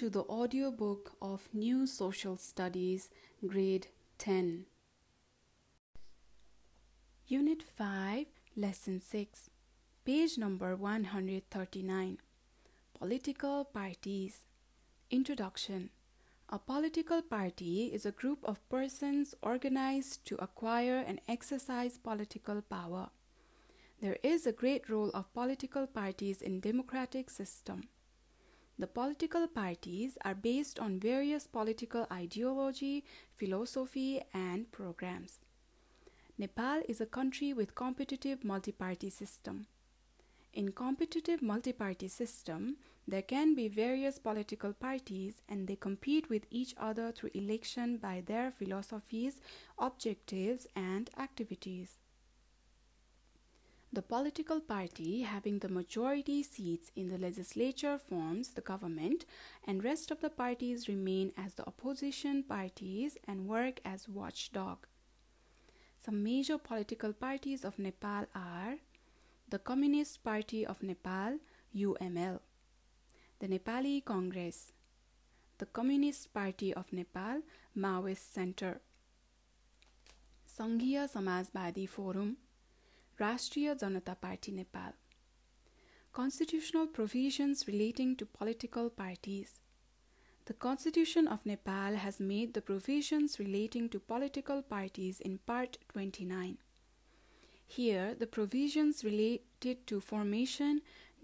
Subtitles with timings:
[0.00, 3.10] to the audiobook of New Social Studies,
[3.46, 4.64] Grade 10.
[7.26, 8.24] Unit 5,
[8.56, 9.50] Lesson 6,
[10.06, 12.16] page number 139.
[12.98, 14.46] Political Parties.
[15.10, 15.90] Introduction.
[16.48, 23.10] A political party is a group of persons organized to acquire and exercise political power.
[24.00, 27.82] There is a great role of political parties in democratic system.
[28.80, 33.04] The political parties are based on various political ideology,
[33.36, 35.40] philosophy and programs.
[36.38, 39.66] Nepal is a country with competitive multi-party system.
[40.54, 46.74] In competitive multi-party system, there can be various political parties and they compete with each
[46.78, 49.42] other through election by their philosophies,
[49.78, 51.98] objectives and activities.
[53.92, 59.24] The political party having the majority seats in the legislature forms the government
[59.66, 64.86] and rest of the parties remain as the opposition parties and work as watchdog.
[65.98, 68.76] Some major political parties of Nepal are
[69.48, 71.40] the Communist Party of Nepal
[71.74, 72.38] UML,
[73.40, 74.72] the Nepali Congress,
[75.58, 77.42] the Communist Party of Nepal
[77.76, 78.80] Maoist Center,
[80.46, 82.36] Sanghiya Samajwadi Forum
[83.20, 84.94] Rashtriya Janata Party Nepal.
[86.10, 89.60] Constitutional provisions relating to political parties.
[90.46, 96.56] The Constitution of Nepal has made the provisions relating to political parties in Part 29.
[97.66, 100.80] Here, the provisions related to formation,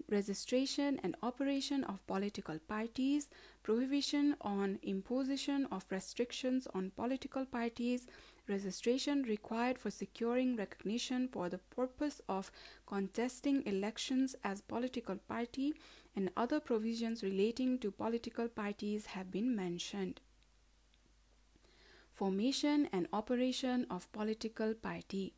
[0.07, 3.27] registration, and operation of political parties,
[3.63, 8.05] prohibition on imposition of restrictions on political parties,
[8.47, 12.51] registration required for securing recognition for the purpose of
[12.85, 15.73] contesting elections as political party
[16.15, 20.21] and other provisions relating to political parties have been mentioned.
[22.13, 25.33] Formation and operation of political party.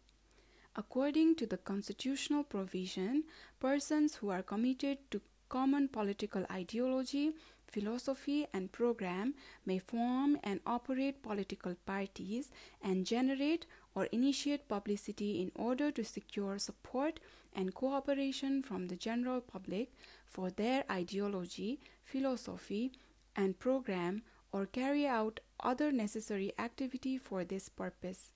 [0.75, 3.23] According to the constitutional provision,
[3.59, 7.31] persons who are committed to common political ideology
[7.71, 9.33] philosophy and program
[9.65, 13.65] may form and operate political parties and generate
[13.95, 17.19] or initiate publicity in order to secure support
[17.53, 19.91] and cooperation from the general public
[20.25, 22.91] for their ideology, philosophy,
[23.35, 28.31] and program or carry out other necessary activity for this purpose.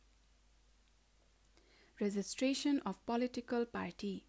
[2.00, 4.26] Registration of political party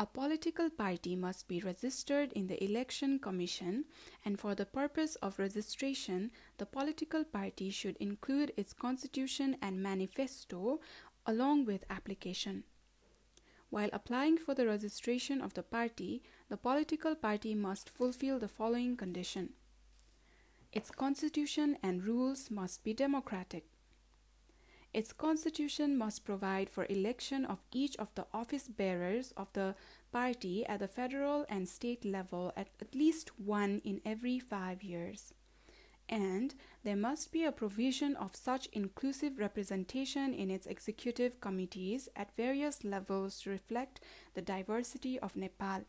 [0.00, 3.84] a political party must be registered in the Election Commission,
[4.24, 10.80] and for the purpose of registration, the political party should include its constitution and manifesto
[11.26, 12.62] along with application.
[13.70, 18.96] While applying for the registration of the party, the political party must fulfill the following
[18.96, 19.50] condition.
[20.72, 23.66] Its constitution and rules must be democratic.
[24.98, 29.76] Its constitution must provide for election of each of the office bearers of the
[30.10, 35.32] party at the federal and state level at at least one in every five years.
[36.08, 42.34] And there must be a provision of such inclusive representation in its executive committees at
[42.36, 44.00] various levels to reflect
[44.34, 45.84] the diversity of Nepal.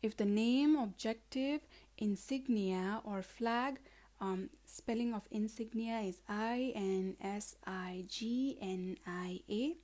[0.00, 1.62] If the name, objective,
[1.98, 3.80] insignia, or flag
[4.20, 9.76] um, spelling of insignia is I N S I G N I A.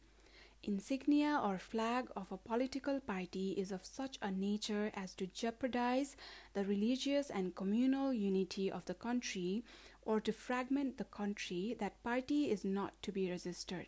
[0.65, 6.17] Insignia or flag of a political party is of such a nature as to jeopardize
[6.55, 9.65] the religious and communal unity of the country
[10.03, 13.87] or to fragment the country, that party is not to be resisted.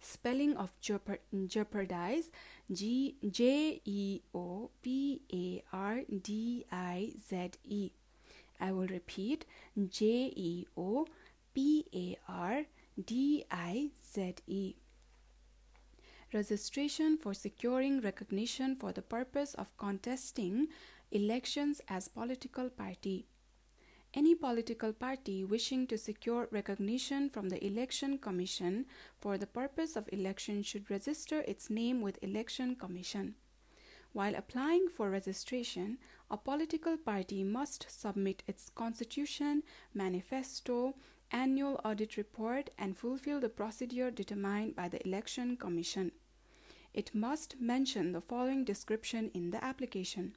[0.00, 2.30] Spelling of jeopardize
[2.70, 7.90] G J E O P A R D I Z E.
[8.60, 9.44] I will repeat
[9.88, 11.06] J E O
[11.54, 12.64] P A R
[13.04, 14.74] D I Z E.
[16.32, 20.68] Registration for securing recognition for the purpose of contesting
[21.10, 23.26] elections as political party.
[24.14, 28.86] Any political party wishing to secure recognition from the Election Commission
[29.20, 33.34] for the purpose of election should register its name with Election Commission.
[34.12, 35.98] While applying for registration,
[36.30, 39.62] a political party must submit its constitution,
[39.94, 40.94] manifesto,
[41.30, 46.12] annual audit report, and fulfill the procedure determined by the Election Commission.
[46.94, 50.34] It must mention the following description in the application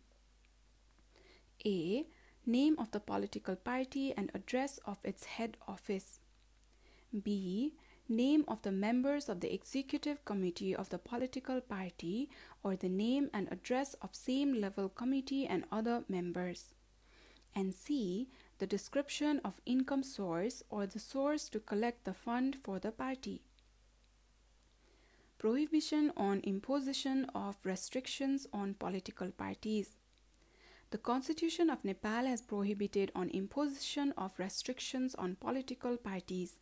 [1.65, 2.05] A.
[2.45, 6.19] Name of the political party and address of its head office.
[7.23, 7.73] B
[8.11, 12.29] name of the members of the executive committee of the political party
[12.63, 16.73] or the name and address of same level committee and other members.
[17.55, 18.29] and C.
[18.59, 23.41] The description of income source or the source to collect the fund for the party.
[25.37, 29.97] Prohibition on imposition of restrictions on political parties.
[30.91, 36.59] The Constitution of Nepal has prohibited on imposition of restrictions on political parties.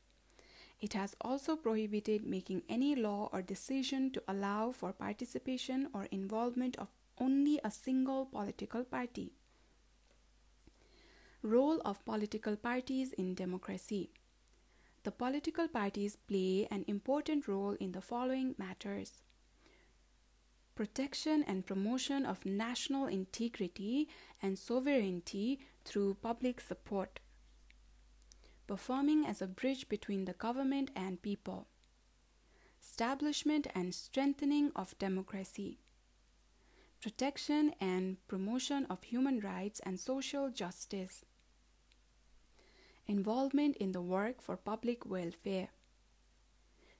[0.82, 6.78] It has also prohibited making any law or decision to allow for participation or involvement
[6.78, 6.88] of
[7.18, 9.34] only a single political party.
[11.42, 14.12] Role of political parties in democracy.
[15.04, 19.22] The political parties play an important role in the following matters
[20.80, 24.08] protection and promotion of national integrity
[24.42, 27.20] and sovereignty through public support,
[28.70, 31.66] performing as a bridge between the government and people,
[32.80, 35.80] establishment and strengthening of democracy,
[37.02, 41.26] protection and promotion of human rights and social justice,
[43.08, 45.70] involvement in the work for public welfare.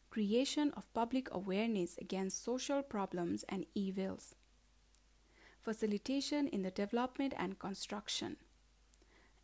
[0.10, 4.34] Creation of public awareness against social problems and evils,
[5.62, 8.38] facilitation in the development and construction,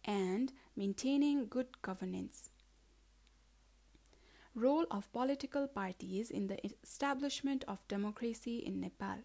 [0.05, 2.51] and maintaining good governance.
[4.53, 9.19] Role of political parties in the establishment of democracy in Nepal.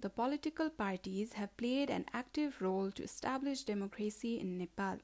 [0.00, 4.98] The political parties have played an active role to establish democracy in Nepal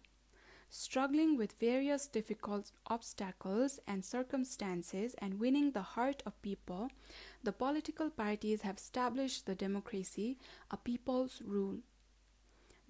[0.70, 6.88] struggling with various difficult obstacles and circumstances and winning the heart of people,
[7.42, 10.38] the political parties have established the democracy,
[10.70, 11.78] a people's rule.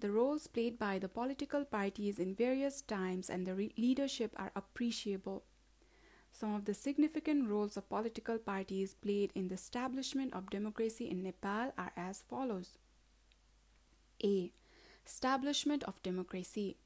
[0.01, 4.51] The roles played by the political parties in various times and the re- leadership are
[4.55, 5.43] appreciable.
[6.31, 11.21] Some of the significant roles of political parties played in the establishment of democracy in
[11.21, 12.79] Nepal are as follows
[14.23, 14.51] A.
[15.05, 16.77] Establishment of democracy.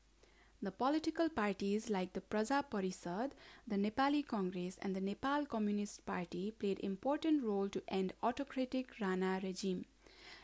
[0.61, 3.31] The political parties like the Praja Parishad,
[3.65, 9.39] the Nepali Congress, and the Nepal Communist Party played important role to end autocratic Rana
[9.41, 9.85] regime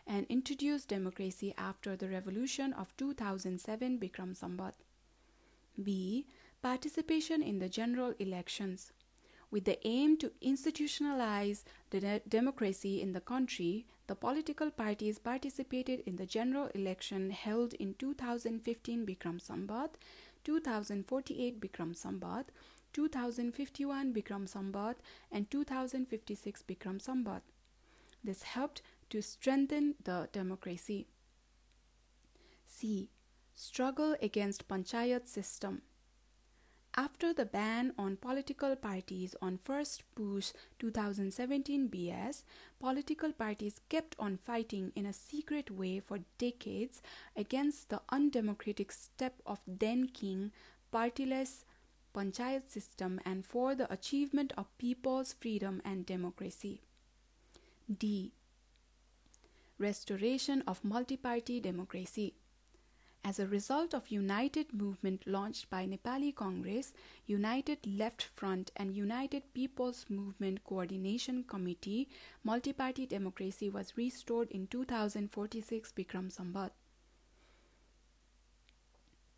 [0.07, 4.73] and introduce democracy after the revolution of 2007 Bikram Sambat.
[5.81, 6.27] B.
[6.61, 8.91] Participation in the general elections.
[9.49, 16.01] With the aim to institutionalize the de- democracy in the country, the political parties participated
[16.05, 19.95] in the general election held in 2015 Bikram Sambat,
[20.43, 22.45] 2048 Bikram Sambat,
[22.93, 24.95] 2051 Bikram Sambat,
[25.31, 27.41] and 2056 Bikram Sambat.
[28.23, 28.81] This helped
[29.11, 31.07] to strengthen the democracy.
[32.65, 33.09] C.
[33.53, 35.83] Struggle against Panchayat system.
[36.95, 42.43] After the ban on political parties on first Poush 2017 BS,
[42.79, 47.01] political parties kept on fighting in a secret way for decades
[47.35, 50.51] against the undemocratic step of then king
[50.93, 51.63] partyless
[52.13, 56.81] panchayat system and for the achievement of people's freedom and democracy.
[57.89, 58.33] D.
[59.81, 62.35] Restoration of multi-party democracy.
[63.23, 66.93] As a result of United Movement launched by Nepali Congress,
[67.25, 72.07] United Left Front and United People's Movement Coordination Committee,
[72.43, 76.69] multi-party democracy was restored in 2046 Bikram Sambat.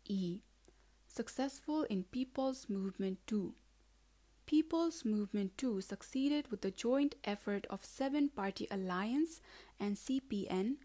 [0.04, 0.40] E.
[1.08, 3.54] Successful in People's Movement 2.
[4.46, 9.40] People's Movement 2 succeeded with the joint effort of Seven Party Alliance
[9.78, 10.76] and CPN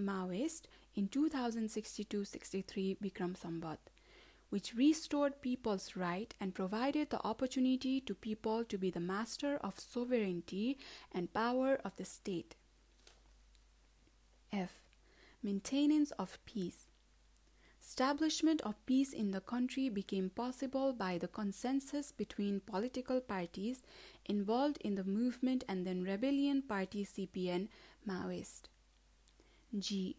[0.00, 0.62] Maoist
[0.94, 3.78] in 2062-63 Bikram Sambat,
[4.50, 9.78] which restored people's right and provided the opportunity to people to be the master of
[9.78, 10.78] sovereignty
[11.12, 12.54] and power of the state.
[14.52, 14.80] F.
[15.42, 16.86] Maintenance of peace.
[17.80, 23.82] Establishment of peace in the country became possible by the consensus between political parties
[24.26, 27.68] involved in the movement and then rebellion party CPN
[28.06, 28.68] Maoist.
[29.78, 30.16] G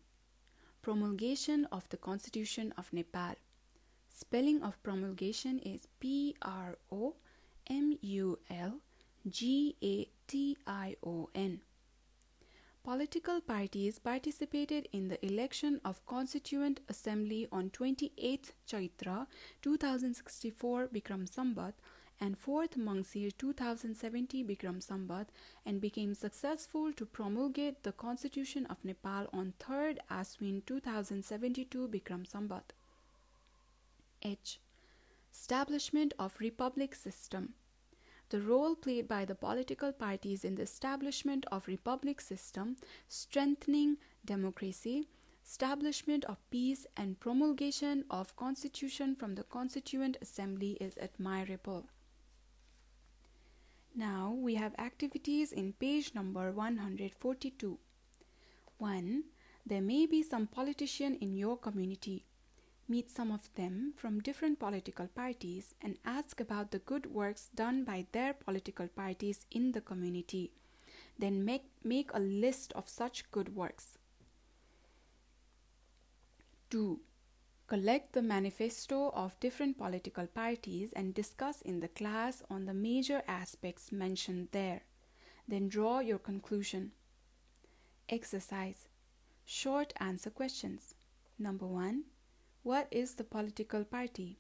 [0.82, 3.36] promulgation of the Constitution of Nepal.
[4.10, 7.16] Spelling of promulgation is P R O
[7.70, 8.80] M U L
[9.28, 11.62] G A T I O N.
[12.84, 19.28] Political parties participated in the election of Constituent Assembly on 28th Chaitra
[19.62, 21.74] 2064 Bikram Sambat
[22.22, 25.28] and 4th Mangsir 2070 Bikram Sambat
[25.66, 32.74] and became successful to promulgate the Constitution of Nepal on 3rd Aswin 2072 Bikram Sambat.
[34.22, 34.60] H.
[35.32, 37.54] Establishment of Republic System
[38.30, 42.76] the role played by the political parties in the establishment of republic system
[43.08, 45.08] strengthening democracy
[45.44, 51.88] establishment of peace and promulgation of constitution from the constituent assembly is admirable.
[53.96, 57.80] Now we have activities in page number 142.
[58.78, 59.24] 1.
[59.66, 62.26] There may be some politician in your community.
[62.88, 67.84] Meet some of them from different political parties and ask about the good works done
[67.84, 70.52] by their political parties in the community.
[71.18, 73.98] Then make, make a list of such good works.
[76.70, 77.00] 2.
[77.70, 83.22] Collect the manifesto of different political parties and discuss in the class on the major
[83.28, 84.82] aspects mentioned there.
[85.48, 86.94] Then draw your conclusion.
[88.10, 88.88] Exercise
[89.46, 90.96] Short answer questions.
[91.38, 92.06] Number 1.
[92.64, 94.40] What is the political party?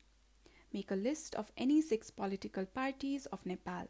[0.73, 3.89] Make a list of any six political parties of Nepal.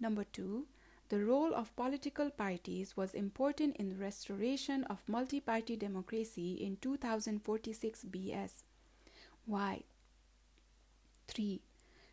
[0.00, 0.66] Number 2.
[1.12, 6.78] The role of political parties was important in the restoration of multi party democracy in
[6.78, 8.62] 2046 BS.
[9.44, 9.82] Why?
[11.28, 11.60] 3.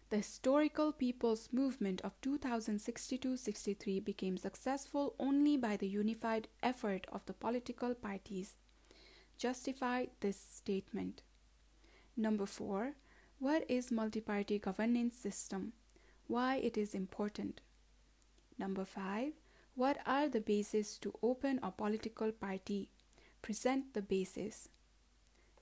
[0.10, 7.26] The historical people's movement of 2062 63 became successful only by the unified effort of
[7.26, 8.56] the political parties.
[9.38, 11.22] Justify this statement.
[12.18, 12.96] Number 4.
[13.40, 15.72] What is multi party governance system?
[16.28, 17.62] Why it is important?
[18.60, 19.32] Number five,
[19.74, 22.90] what are the bases to open a political party?
[23.42, 24.68] Present the basis.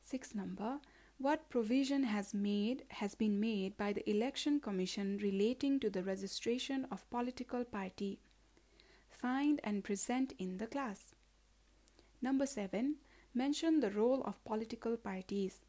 [0.01, 0.79] Six number,
[1.19, 6.87] what provision has made has been made by the election commission relating to the registration
[6.91, 8.19] of political party?
[9.09, 11.13] Find and present in the class.
[12.21, 12.95] Number 7.
[13.33, 15.59] Mention the role of political parties.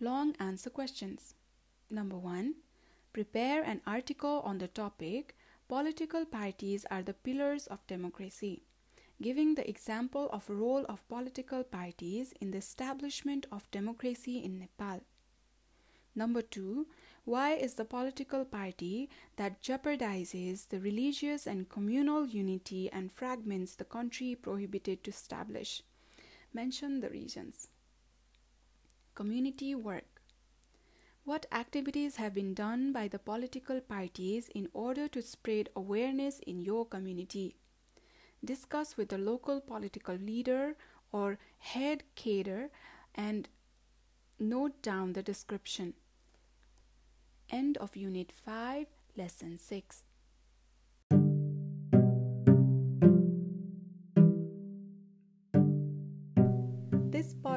[0.00, 1.34] Long answer questions.
[1.88, 2.54] Number 1.
[3.16, 5.34] Prepare an article on the topic
[5.68, 8.62] Political parties are the pillars of democracy,
[9.22, 15.00] giving the example of role of political parties in the establishment of democracy in Nepal.
[16.14, 16.86] Number 2,
[17.24, 23.84] why is the political party that jeopardizes the religious and communal unity and fragments the
[23.84, 25.82] country prohibited to establish?
[26.52, 27.68] Mention the reasons.
[29.14, 30.15] Community work.
[31.26, 36.60] What activities have been done by the political parties in order to spread awareness in
[36.60, 37.56] your community?
[38.44, 40.76] Discuss with the local political leader
[41.10, 42.68] or head cadre
[43.12, 43.48] and
[44.38, 45.94] note down the description.
[47.50, 50.04] End of Unit 5, Lesson 6.